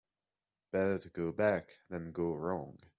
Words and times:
Better 0.71 0.97
to 0.97 1.09
go 1.11 1.31
back 1.31 1.77
than 1.91 2.11
go 2.11 2.33
wrong. 2.33 2.79